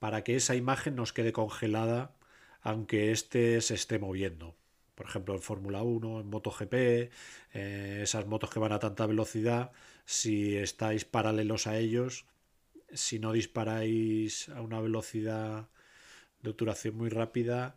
para 0.00 0.24
que 0.24 0.36
esa 0.36 0.56
imagen 0.56 0.96
nos 0.96 1.12
quede 1.12 1.32
congelada 1.32 2.16
aunque 2.62 3.12
éste 3.12 3.60
se 3.60 3.74
esté 3.74 3.98
moviendo. 3.98 4.56
Por 4.94 5.06
ejemplo, 5.06 5.34
en 5.34 5.42
Fórmula 5.42 5.82
1, 5.82 6.20
en 6.20 6.26
MotoGP, 6.28 6.74
eh, 6.74 8.00
esas 8.02 8.26
motos 8.26 8.50
que 8.50 8.58
van 8.58 8.72
a 8.72 8.78
tanta 8.78 9.06
velocidad, 9.06 9.72
si 10.04 10.56
estáis 10.56 11.04
paralelos 11.04 11.66
a 11.66 11.78
ellos, 11.78 12.26
si 12.92 13.18
no 13.18 13.32
disparáis 13.32 14.48
a 14.50 14.60
una 14.62 14.80
velocidad 14.80 15.68
de 16.42 16.50
obturación 16.50 16.96
muy 16.96 17.08
rápida, 17.08 17.76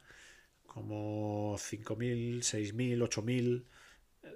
como 0.65 1.55
5.000, 1.57 2.39
6.000, 2.43 2.99
8.000. 3.03 3.65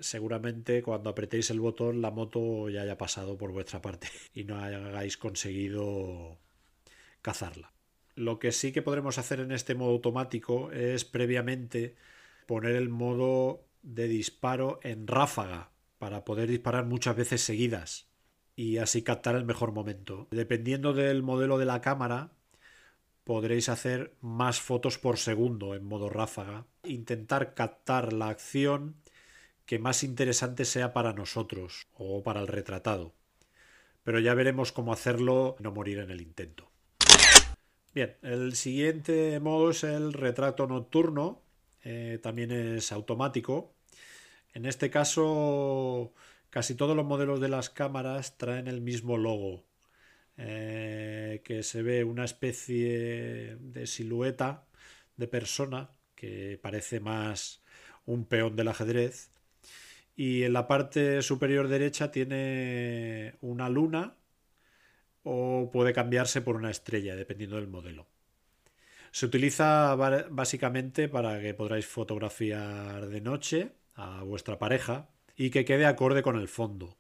Seguramente 0.02 0.84
cuando 0.84 1.10
apretéis 1.10 1.50
el 1.50 1.60
botón 1.60 2.02
la 2.02 2.12
moto 2.12 2.70
ya 2.70 2.82
haya 2.82 2.98
pasado 2.98 3.38
por 3.38 3.52
vuestra 3.52 3.82
parte 3.82 4.08
y 4.34 4.44
no 4.44 4.60
hayáis 4.60 5.18
conseguido 5.18 6.38
cazarla. 7.22 7.77
Lo 8.18 8.40
que 8.40 8.52
sí 8.52 8.72
que 8.72 8.82
podremos 8.82 9.20
hacer 9.20 9.42
en 9.42 9.52
este 9.52 9.76
modo 9.76 9.92
automático 9.92 10.72
es 10.72 11.06
previamente 11.06 11.96
poner 12.48 12.76
el 12.76 12.90
modo 12.90 13.68
de 13.84 14.08
disparo 14.08 14.80
en 14.82 15.06
ráfaga 15.06 15.70
para 16.00 16.26
poder 16.26 16.50
disparar 16.50 16.84
muchas 16.86 17.16
veces 17.16 17.42
seguidas 17.42 18.10
y 18.56 18.78
así 18.78 19.04
captar 19.04 19.36
el 19.36 19.46
mejor 19.46 19.72
momento. 19.72 20.28
Dependiendo 20.32 20.94
del 20.94 21.22
modelo 21.22 21.60
de 21.60 21.66
la 21.66 21.80
cámara, 21.80 22.32
podréis 23.24 23.70
hacer 23.70 24.16
más 24.20 24.62
fotos 24.62 24.98
por 24.98 25.20
segundo 25.20 25.76
en 25.76 25.86
modo 25.86 26.10
ráfaga. 26.10 26.66
Intentar 26.86 27.54
captar 27.54 28.14
la 28.14 28.30
acción 28.30 28.96
que 29.68 29.78
más 29.78 30.04
interesante 30.04 30.66
sea 30.66 30.92
para 30.92 31.14
nosotros 31.14 31.86
o 31.94 32.24
para 32.24 32.42
el 32.42 32.48
retratado. 32.48 33.14
Pero 34.04 34.18
ya 34.18 34.34
veremos 34.34 34.72
cómo 34.72 34.92
hacerlo 34.92 35.56
y 35.60 35.64
no 35.64 35.72
morir 35.72 36.00
en 36.00 36.10
el 36.10 36.22
intento. 36.22 36.67
Bien, 37.98 38.16
el 38.22 38.54
siguiente 38.54 39.40
modo 39.40 39.72
es 39.72 39.84
el 39.84 40.14
retrato 40.14 40.68
nocturno. 40.68 41.42
Eh, 41.84 42.20
también 42.22 42.52
es 42.52 42.92
automático. 42.92 43.74
En 44.54 44.68
este 44.68 44.92
caso, 44.92 46.14
casi 46.52 46.76
todos 46.76 46.96
los 46.96 47.08
modelos 47.08 47.42
de 47.42 47.50
las 47.50 47.72
cámaras 47.72 48.38
traen 48.38 48.68
el 48.68 48.82
mismo 48.82 49.18
logo. 49.18 49.64
Eh, 50.38 51.42
que 51.44 51.64
se 51.64 51.82
ve 51.82 52.04
una 52.04 52.26
especie 52.26 53.58
de 53.60 53.88
silueta 53.88 54.68
de 55.16 55.28
persona 55.28 55.90
que 56.14 56.60
parece 56.62 57.00
más 57.00 57.64
un 58.06 58.26
peón 58.26 58.56
del 58.56 58.68
ajedrez 58.68 59.32
y 60.16 60.44
en 60.44 60.54
la 60.54 60.68
parte 60.68 61.24
superior 61.24 61.68
derecha 61.68 62.12
tiene 62.12 63.36
una 63.42 63.70
luna 63.70 64.18
o 65.30 65.70
puede 65.72 65.92
cambiarse 65.92 66.42
por 66.42 66.56
una 66.56 66.72
estrella 66.72 67.16
dependiendo 67.16 67.58
del 67.58 67.68
modelo. 67.68 68.08
Se 69.12 69.26
utiliza 69.26 69.96
básicamente 69.96 71.10
para 71.10 71.42
que 71.42 71.54
podráis 71.54 71.86
fotografiar 71.86 73.08
de 73.08 73.22
noche 73.22 73.72
a 73.96 74.24
vuestra 74.24 74.58
pareja 74.58 75.10
y 75.36 75.50
que 75.50 75.66
quede 75.66 75.86
acorde 75.86 76.22
con 76.22 76.38
el 76.38 76.48
fondo. 76.48 76.98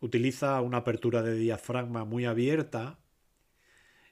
Utiliza 0.00 0.60
una 0.60 0.78
apertura 0.78 1.22
de 1.22 1.34
diafragma 1.34 2.04
muy 2.04 2.24
abierta 2.24 2.98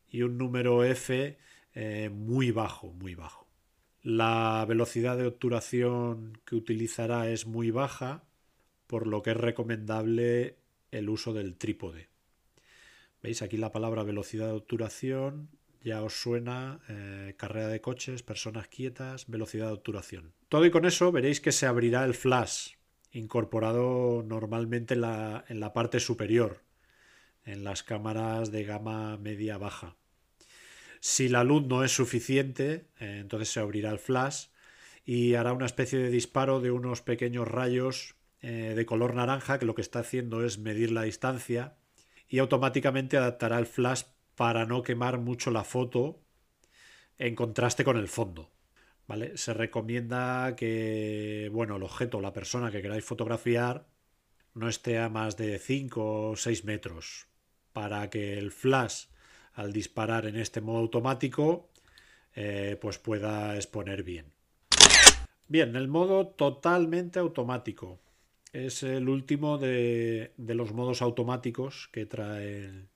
y 0.08 0.22
un 0.22 0.38
número 0.38 0.84
F 0.84 1.36
eh, 1.74 2.10
muy 2.10 2.52
bajo, 2.52 2.92
muy 2.92 3.16
bajo. 3.16 3.48
La 4.02 4.64
velocidad 4.68 5.16
de 5.16 5.26
obturación 5.26 6.38
que 6.44 6.54
utilizará 6.54 7.28
es 7.30 7.46
muy 7.46 7.70
baja, 7.70 8.22
por 8.86 9.06
lo 9.06 9.22
que 9.22 9.30
es 9.30 9.36
recomendable 9.36 10.58
el 10.90 11.08
uso 11.08 11.32
del 11.32 11.56
trípode. 11.56 12.13
¿Veis 13.24 13.40
aquí 13.40 13.56
la 13.56 13.72
palabra 13.72 14.02
velocidad 14.02 14.48
de 14.48 14.52
obturación? 14.52 15.48
Ya 15.82 16.02
os 16.02 16.12
suena 16.12 16.80
eh, 16.90 17.32
carrera 17.38 17.68
de 17.68 17.80
coches, 17.80 18.22
personas 18.22 18.68
quietas, 18.68 19.30
velocidad 19.30 19.68
de 19.68 19.72
obturación. 19.72 20.34
Todo 20.50 20.66
y 20.66 20.70
con 20.70 20.84
eso 20.84 21.10
veréis 21.10 21.40
que 21.40 21.50
se 21.50 21.64
abrirá 21.64 22.04
el 22.04 22.12
flash 22.12 22.72
incorporado 23.12 24.22
normalmente 24.26 24.92
en 24.92 25.00
la, 25.00 25.42
en 25.48 25.58
la 25.58 25.72
parte 25.72 26.00
superior, 26.00 26.64
en 27.46 27.64
las 27.64 27.82
cámaras 27.82 28.52
de 28.52 28.64
gama 28.64 29.16
media-baja. 29.16 29.96
Si 31.00 31.30
la 31.30 31.44
luz 31.44 31.66
no 31.66 31.82
es 31.82 31.92
suficiente, 31.92 32.88
eh, 33.00 33.20
entonces 33.20 33.48
se 33.48 33.58
abrirá 33.58 33.90
el 33.90 33.98
flash 33.98 34.48
y 35.06 35.32
hará 35.32 35.54
una 35.54 35.64
especie 35.64 35.98
de 35.98 36.10
disparo 36.10 36.60
de 36.60 36.72
unos 36.72 37.00
pequeños 37.00 37.48
rayos 37.48 38.16
eh, 38.42 38.74
de 38.76 38.84
color 38.84 39.14
naranja 39.14 39.58
que 39.58 39.64
lo 39.64 39.74
que 39.74 39.80
está 39.80 40.00
haciendo 40.00 40.44
es 40.44 40.58
medir 40.58 40.90
la 40.90 41.04
distancia 41.04 41.78
y 42.28 42.38
automáticamente 42.38 43.16
adaptará 43.16 43.58
el 43.58 43.66
flash 43.66 44.02
para 44.34 44.66
no 44.66 44.82
quemar 44.82 45.18
mucho 45.18 45.50
la 45.50 45.64
foto 45.64 46.20
en 47.18 47.34
contraste 47.34 47.84
con 47.84 47.96
el 47.96 48.08
fondo. 48.08 48.50
¿Vale? 49.06 49.36
Se 49.36 49.52
recomienda 49.52 50.56
que 50.56 51.50
bueno, 51.52 51.76
el 51.76 51.82
objeto 51.82 52.18
o 52.18 52.20
la 52.22 52.32
persona 52.32 52.70
que 52.70 52.80
queráis 52.80 53.04
fotografiar 53.04 53.86
no 54.54 54.68
esté 54.68 54.98
a 54.98 55.10
más 55.10 55.36
de 55.36 55.58
5 55.58 56.30
o 56.30 56.36
6 56.36 56.64
metros 56.64 57.26
para 57.72 58.08
que 58.08 58.38
el 58.38 58.50
flash 58.50 59.06
al 59.52 59.72
disparar 59.72 60.26
en 60.26 60.36
este 60.36 60.60
modo 60.60 60.78
automático 60.78 61.70
eh, 62.34 62.78
pues 62.80 62.98
pueda 62.98 63.56
exponer 63.56 64.02
bien. 64.02 64.32
Bien, 65.46 65.76
el 65.76 65.88
modo 65.88 66.28
totalmente 66.28 67.18
automático. 67.18 68.00
Es 68.54 68.84
el 68.84 69.08
último 69.08 69.58
de, 69.58 70.32
los 70.36 70.72
modos 70.72 71.02
automáticos 71.02 71.88
que 71.90 72.06
trae 72.06 72.86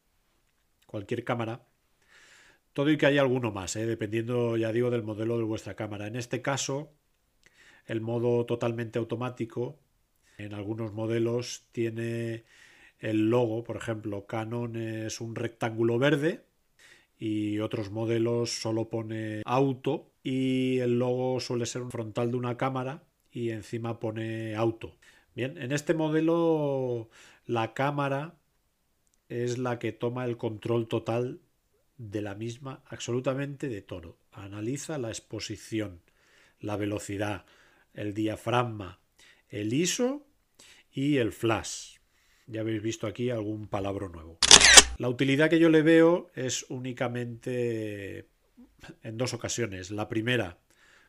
cualquier 0.87 1.25
cámara. 1.25 1.67
Todo 2.73 2.93
y 2.93 2.97
que 2.97 3.07
hay 3.07 3.19
alguno 3.19 3.51
más, 3.51 3.75
¿eh? 3.75 3.85
dependiendo, 3.85 4.57
ya 4.57 4.71
digo, 4.71 4.89
del 4.89 5.03
modelo 5.03 5.37
de 5.37 5.43
vuestra 5.43 5.75
cámara. 5.75 6.07
En 6.07 6.15
este 6.15 6.43
caso, 6.43 6.93
el 7.87 8.01
modo 8.01 8.47
totalmente 8.47 9.01
automático, 9.01 9.81
en 10.37 10.55
algunos 10.55 10.93
modelos 10.93 11.67
tiene 11.73 12.45
el 13.01 13.29
logo, 13.29 13.65
por 13.65 13.77
ejemplo, 13.79 14.27
Canon 14.27 14.77
es 14.77 15.21
un 15.21 15.35
rectángulo 15.35 15.99
verde 15.99 16.45
y 17.19 17.59
otros 17.59 17.91
modelos 17.91 18.51
solo 18.63 18.89
pone 18.89 19.43
auto 19.45 20.13
y 20.23 20.79
el 20.79 21.01
logo 21.01 21.41
suele 21.41 21.67
ser 21.67 21.83
un 21.83 21.91
frontal 21.91 22.31
de 22.31 22.37
una 22.37 22.57
cámara 22.57 23.03
y 23.33 23.51
encima 23.51 23.99
pone 23.99 24.55
auto. 24.55 24.98
Bien, 25.39 25.57
en 25.57 25.71
este 25.71 25.95
modelo 25.95 27.11
la 27.47 27.73
cámara 27.73 28.35
es 29.29 29.57
la 29.57 29.79
que 29.79 29.93
toma 29.93 30.25
el 30.25 30.37
control 30.37 30.89
total 30.89 31.39
de 31.97 32.23
la 32.23 32.35
misma, 32.35 32.83
absolutamente 32.89 33.69
de 33.69 33.81
todo. 33.81 34.17
Analiza 34.33 34.99
la 34.99 35.11
exposición, 35.11 36.01
la 36.59 36.77
velocidad, 36.77 37.45
el 37.95 38.15
diafragma, 38.15 38.99
el 39.49 39.73
ISO 39.73 40.27
y 40.91 41.19
el 41.19 41.31
flash. 41.31 41.99
Ya 42.49 42.63
habéis 42.63 42.83
visto 42.83 43.07
aquí 43.07 43.31
algún 43.31 43.69
palabra 43.69 44.09
nuevo. 44.09 44.39
La 44.97 45.09
utilidad 45.09 45.51
que 45.51 45.61
yo 45.61 45.69
le 45.69 45.83
veo 45.83 46.33
es 46.35 46.67
únicamente 46.69 48.27
en 49.05 49.17
dos 49.17 49.35
ocasiones. 49.35 49.93
La 49.93 50.09
primera, 50.09 50.59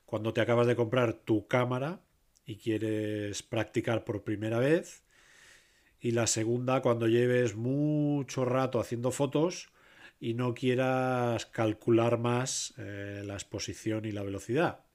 cuando 0.05 0.33
te 0.33 0.41
acabas 0.41 0.67
de 0.67 0.75
comprar 0.75 1.13
tu 1.13 1.48
cámara 1.48 2.03
y 2.49 2.55
quieres 2.55 3.43
practicar 3.43 4.03
por 4.03 4.23
primera 4.23 4.57
vez. 4.57 5.03
Y 5.99 6.11
la 6.11 6.25
segunda, 6.25 6.81
cuando 6.81 7.07
lleves 7.07 7.55
mucho 7.55 8.43
rato 8.43 8.79
haciendo 8.79 9.11
fotos 9.11 9.69
y 10.19 10.33
no 10.33 10.55
quieras 10.55 11.45
calcular 11.45 12.17
más 12.17 12.73
eh, 12.77 13.21
la 13.23 13.35
exposición 13.35 14.05
y 14.05 14.11
la 14.11 14.23
velocidad. 14.23 14.85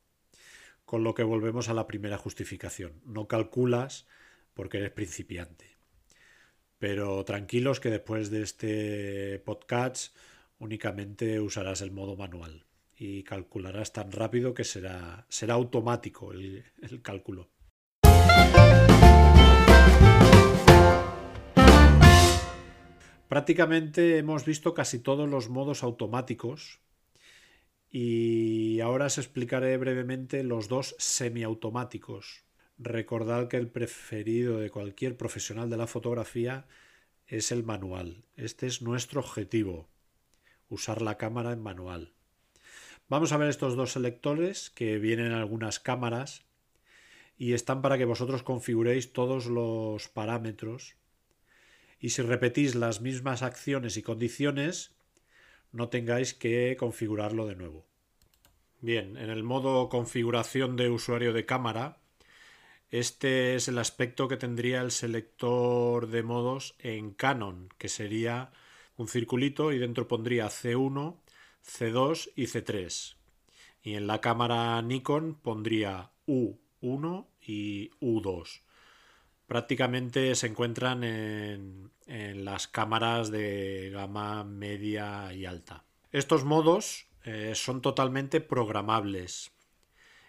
Con 0.84 1.04
lo 1.04 1.14
que 1.14 1.22
volvemos 1.22 1.68
a 1.68 1.74
la 1.74 1.86
primera 1.86 2.18
justificación. 2.18 3.00
No 3.04 3.28
calculas 3.28 4.08
porque 4.52 4.78
eres 4.78 4.90
principiante. 4.90 5.76
Pero 6.80 7.24
tranquilos 7.24 7.78
que 7.78 7.90
después 7.90 8.30
de 8.30 8.42
este 8.42 9.38
podcast 9.38 10.16
únicamente 10.58 11.38
usarás 11.38 11.82
el 11.82 11.92
modo 11.92 12.16
manual 12.16 12.64
y 12.96 13.22
calcularás 13.22 13.92
tan 13.92 14.12
rápido 14.12 14.54
que 14.54 14.64
será, 14.64 15.26
será 15.28 15.54
automático 15.54 16.32
el, 16.32 16.64
el 16.82 17.02
cálculo. 17.02 17.50
Prácticamente 23.28 24.18
hemos 24.18 24.44
visto 24.44 24.74
casi 24.74 25.00
todos 25.00 25.28
los 25.28 25.48
modos 25.48 25.82
automáticos 25.82 26.80
y 27.90 28.80
ahora 28.80 29.06
os 29.06 29.18
explicaré 29.18 29.76
brevemente 29.76 30.42
los 30.42 30.68
dos 30.68 30.94
semiautomáticos. 30.98 32.44
Recordad 32.76 33.48
que 33.48 33.56
el 33.56 33.68
preferido 33.68 34.58
de 34.58 34.70
cualquier 34.70 35.16
profesional 35.16 35.70
de 35.70 35.76
la 35.76 35.86
fotografía 35.86 36.66
es 37.26 37.52
el 37.52 37.62
manual. 37.62 38.24
Este 38.36 38.66
es 38.66 38.82
nuestro 38.82 39.20
objetivo, 39.20 39.88
usar 40.68 41.02
la 41.02 41.16
cámara 41.16 41.52
en 41.52 41.62
manual. 41.62 42.13
Vamos 43.08 43.32
a 43.32 43.36
ver 43.36 43.48
estos 43.48 43.76
dos 43.76 43.92
selectores 43.92 44.70
que 44.70 44.98
vienen 44.98 45.26
en 45.26 45.32
algunas 45.32 45.78
cámaras 45.78 46.42
y 47.36 47.52
están 47.52 47.82
para 47.82 47.98
que 47.98 48.06
vosotros 48.06 48.42
configuréis 48.42 49.12
todos 49.12 49.46
los 49.46 50.08
parámetros 50.08 50.96
y 52.00 52.10
si 52.10 52.22
repetís 52.22 52.74
las 52.74 53.02
mismas 53.02 53.42
acciones 53.42 53.96
y 53.96 54.02
condiciones 54.02 54.94
no 55.70 55.88
tengáis 55.88 56.32
que 56.32 56.76
configurarlo 56.78 57.46
de 57.46 57.56
nuevo. 57.56 57.84
Bien, 58.80 59.16
en 59.16 59.28
el 59.28 59.42
modo 59.42 59.88
configuración 59.88 60.76
de 60.76 60.88
usuario 60.88 61.32
de 61.32 61.44
cámara 61.44 61.98
este 62.90 63.56
es 63.56 63.66
el 63.66 63.78
aspecto 63.78 64.28
que 64.28 64.36
tendría 64.36 64.80
el 64.80 64.92
selector 64.92 66.06
de 66.06 66.22
modos 66.22 66.76
en 66.78 67.10
Canon, 67.10 67.68
que 67.76 67.88
sería 67.88 68.52
un 68.96 69.08
circulito 69.08 69.72
y 69.72 69.78
dentro 69.78 70.06
pondría 70.06 70.46
C1, 70.46 71.16
C2 71.64 72.30
y 72.36 72.44
C3. 72.44 73.16
Y 73.82 73.94
en 73.94 74.06
la 74.06 74.20
cámara 74.20 74.80
Nikon 74.82 75.34
pondría 75.34 76.10
U1 76.26 77.26
y 77.40 77.90
U2. 78.00 78.62
Prácticamente 79.46 80.34
se 80.34 80.46
encuentran 80.46 81.04
en, 81.04 81.90
las 82.44 82.68
cámaras 82.68 83.30
de 83.30 83.90
gama 83.92 84.44
media 84.44 85.32
y 85.32 85.46
alta. 85.46 85.84
Estos 86.12 86.44
modos 86.44 87.06
eh, 87.24 87.52
son 87.54 87.80
totalmente 87.80 88.40
programables 88.40 89.52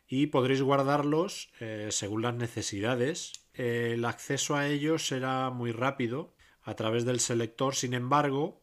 y 0.07 0.27
podréis 0.27 0.61
guardarlos 0.61 1.51
eh, 1.59 1.89
según 1.91 2.21
las 2.21 2.35
necesidades. 2.35 3.33
el 3.53 4.03
acceso 4.05 4.55
a 4.55 4.67
ellos 4.67 5.07
será 5.07 5.49
muy 5.49 5.71
rápido 5.71 6.33
a 6.61 6.75
través 6.75 7.05
del 7.05 7.19
selector, 7.19 7.75
sin 7.75 7.93
embargo, 7.93 8.61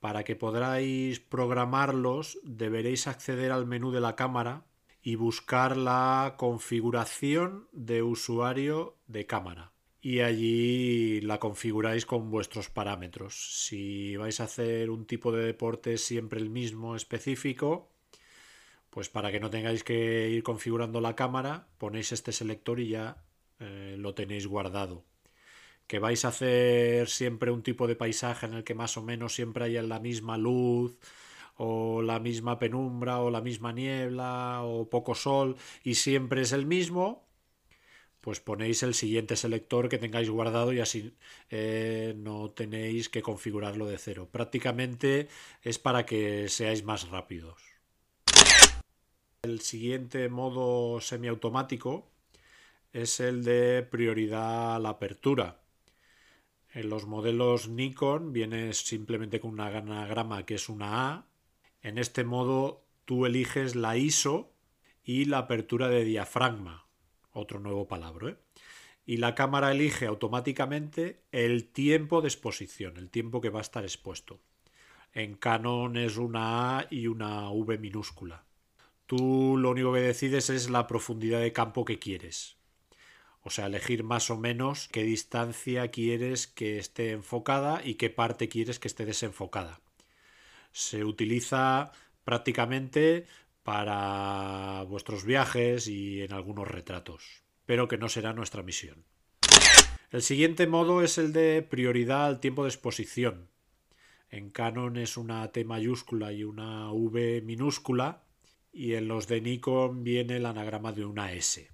para 0.00 0.24
que 0.24 0.34
podáis 0.34 1.20
programarlos 1.20 2.38
deberéis 2.42 3.06
acceder 3.06 3.52
al 3.52 3.66
menú 3.66 3.92
de 3.92 4.00
la 4.00 4.16
cámara 4.16 4.64
y 5.02 5.14
buscar 5.14 5.76
la 5.76 6.34
configuración 6.36 7.68
de 7.72 8.02
usuario 8.02 8.96
de 9.06 9.26
cámara. 9.26 9.72
Y 10.02 10.20
allí 10.20 11.20
la 11.20 11.38
configuráis 11.38 12.06
con 12.06 12.30
vuestros 12.30 12.70
parámetros. 12.70 13.66
Si 13.66 14.16
vais 14.16 14.40
a 14.40 14.44
hacer 14.44 14.88
un 14.88 15.04
tipo 15.04 15.30
de 15.30 15.44
deporte 15.44 15.98
siempre 15.98 16.40
el 16.40 16.48
mismo 16.48 16.96
específico, 16.96 17.90
pues 18.88 19.10
para 19.10 19.30
que 19.30 19.40
no 19.40 19.50
tengáis 19.50 19.84
que 19.84 20.30
ir 20.30 20.42
configurando 20.42 21.02
la 21.02 21.14
cámara, 21.14 21.68
ponéis 21.76 22.12
este 22.12 22.32
selector 22.32 22.80
y 22.80 22.88
ya 22.88 23.22
eh, 23.58 23.96
lo 23.98 24.14
tenéis 24.14 24.46
guardado. 24.46 25.04
Que 25.90 25.98
vais 25.98 26.24
a 26.24 26.28
hacer 26.28 27.08
siempre 27.08 27.50
un 27.50 27.64
tipo 27.64 27.88
de 27.88 27.96
paisaje 27.96 28.46
en 28.46 28.54
el 28.54 28.62
que 28.62 28.76
más 28.76 28.96
o 28.96 29.02
menos 29.02 29.34
siempre 29.34 29.64
haya 29.64 29.82
la 29.82 29.98
misma 29.98 30.38
luz 30.38 30.96
o 31.56 32.00
la 32.00 32.20
misma 32.20 32.60
penumbra 32.60 33.18
o 33.18 33.28
la 33.28 33.40
misma 33.40 33.72
niebla 33.72 34.62
o 34.62 34.88
poco 34.88 35.16
sol 35.16 35.56
y 35.82 35.96
siempre 35.96 36.42
es 36.42 36.52
el 36.52 36.64
mismo, 36.64 37.26
pues 38.20 38.38
ponéis 38.38 38.84
el 38.84 38.94
siguiente 38.94 39.34
selector 39.34 39.88
que 39.88 39.98
tengáis 39.98 40.30
guardado 40.30 40.72
y 40.72 40.78
así 40.78 41.12
eh, 41.50 42.14
no 42.16 42.50
tenéis 42.50 43.08
que 43.08 43.20
configurarlo 43.20 43.86
de 43.86 43.98
cero. 43.98 44.28
Prácticamente 44.30 45.26
es 45.60 45.80
para 45.80 46.06
que 46.06 46.48
seáis 46.48 46.84
más 46.84 47.08
rápidos. 47.08 47.60
El 49.42 49.60
siguiente 49.60 50.28
modo 50.28 51.00
semiautomático 51.00 52.08
es 52.92 53.18
el 53.18 53.42
de 53.42 53.82
prioridad 53.82 54.76
a 54.76 54.78
la 54.78 54.90
apertura. 54.90 55.56
En 56.72 56.88
los 56.88 57.06
modelos 57.06 57.68
Nikon 57.68 58.32
viene 58.32 58.72
simplemente 58.74 59.40
con 59.40 59.50
una 59.50 59.66
anagrama 59.66 60.46
que 60.46 60.54
es 60.54 60.68
una 60.68 61.10
A. 61.10 61.26
En 61.82 61.98
este 61.98 62.22
modo 62.22 62.84
tú 63.04 63.26
eliges 63.26 63.74
la 63.74 63.96
ISO 63.96 64.52
y 65.02 65.24
la 65.24 65.38
apertura 65.38 65.88
de 65.88 66.04
diafragma, 66.04 66.86
otro 67.32 67.58
nuevo 67.58 67.88
palabra. 67.88 68.30
¿eh? 68.30 68.36
Y 69.04 69.16
la 69.16 69.34
cámara 69.34 69.72
elige 69.72 70.06
automáticamente 70.06 71.24
el 71.32 71.66
tiempo 71.66 72.20
de 72.20 72.28
exposición, 72.28 72.96
el 72.98 73.10
tiempo 73.10 73.40
que 73.40 73.50
va 73.50 73.58
a 73.58 73.62
estar 73.62 73.82
expuesto. 73.82 74.40
En 75.12 75.34
Canon 75.34 75.96
es 75.96 76.18
una 76.18 76.78
A 76.78 76.86
y 76.88 77.08
una 77.08 77.50
V 77.50 77.78
minúscula. 77.78 78.44
Tú 79.06 79.56
lo 79.58 79.70
único 79.70 79.92
que 79.92 80.02
decides 80.02 80.50
es 80.50 80.70
la 80.70 80.86
profundidad 80.86 81.40
de 81.40 81.52
campo 81.52 81.84
que 81.84 81.98
quieres. 81.98 82.59
O 83.42 83.50
sea, 83.50 83.66
elegir 83.66 84.04
más 84.04 84.30
o 84.30 84.36
menos 84.36 84.88
qué 84.92 85.02
distancia 85.02 85.88
quieres 85.88 86.46
que 86.46 86.78
esté 86.78 87.12
enfocada 87.12 87.80
y 87.84 87.94
qué 87.94 88.10
parte 88.10 88.48
quieres 88.48 88.78
que 88.78 88.88
esté 88.88 89.06
desenfocada. 89.06 89.80
Se 90.72 91.04
utiliza 91.04 91.92
prácticamente 92.24 93.26
para 93.62 94.84
vuestros 94.88 95.24
viajes 95.24 95.86
y 95.88 96.22
en 96.22 96.32
algunos 96.32 96.68
retratos, 96.68 97.42
pero 97.66 97.88
que 97.88 97.98
no 97.98 98.08
será 98.08 98.32
nuestra 98.32 98.62
misión. 98.62 99.04
El 100.10 100.22
siguiente 100.22 100.66
modo 100.66 101.02
es 101.02 101.18
el 101.18 101.32
de 101.32 101.62
prioridad 101.62 102.26
al 102.26 102.40
tiempo 102.40 102.64
de 102.64 102.70
exposición. 102.70 103.48
En 104.28 104.50
Canon 104.50 104.96
es 104.96 105.16
una 105.16 105.50
T 105.50 105.64
mayúscula 105.64 106.32
y 106.32 106.44
una 106.44 106.92
V 106.92 107.42
minúscula 107.42 108.22
y 108.72 108.94
en 108.94 109.08
los 109.08 109.28
de 109.28 109.40
Nikon 109.40 110.04
viene 110.04 110.36
el 110.36 110.46
anagrama 110.46 110.92
de 110.92 111.04
una 111.04 111.32
S. 111.32 111.70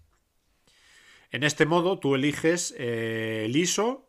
En 1.36 1.42
este 1.42 1.66
modo 1.66 1.98
tú 1.98 2.14
eliges 2.14 2.74
eh, 2.78 3.42
el 3.44 3.56
ISO 3.56 4.08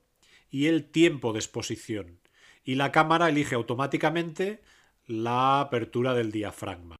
y 0.49 0.67
el 0.67 0.89
tiempo 0.89 1.33
de 1.33 1.39
exposición 1.39 2.21
y 2.63 2.75
la 2.75 2.93
cámara 2.93 3.27
elige 3.27 3.53
automáticamente 3.53 4.61
la 5.07 5.59
apertura 5.59 6.13
del 6.13 6.31
diafragma. 6.31 6.95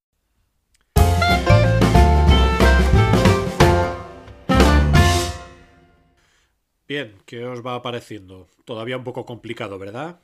Bien, 6.90 7.16
¿qué 7.26 7.46
os 7.46 7.66
va 7.66 7.82
pareciendo? 7.82 8.50
Todavía 8.66 8.98
un 8.98 9.06
poco 9.06 9.26
complicado, 9.26 9.80
¿verdad? 9.80 10.20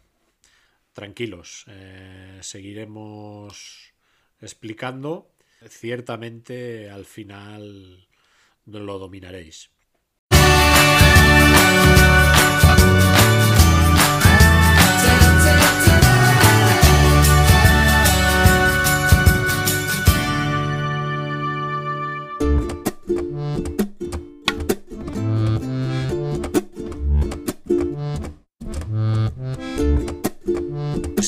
Tranquilos, 0.92 1.64
eh, 1.70 2.40
seguiremos 2.42 3.94
explicando. 4.42 5.32
Ciertamente 5.70 6.90
al 6.90 7.06
final 7.06 8.10
lo 8.66 9.00
dominaréis. 9.00 9.73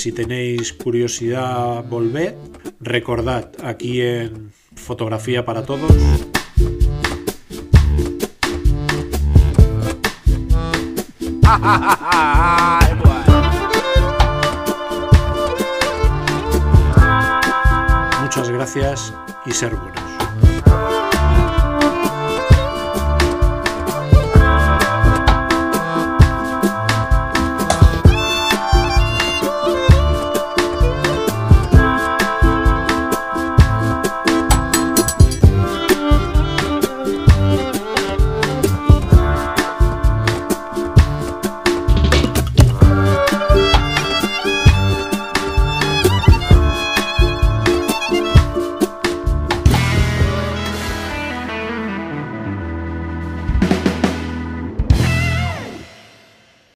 Si 0.05 0.11
tenéis 0.11 0.71
curiosidad, 0.71 1.83
volved. 1.83 2.35
Recordad, 2.79 3.49
aquí 3.63 4.01
en 4.01 4.53
Fotografía 4.75 5.43
para 5.43 5.65
Todos. 5.65 5.91
Muchas 18.21 18.49
gracias 18.51 19.11
y 19.47 19.51
ser 19.53 19.75
bueno. 19.75 20.04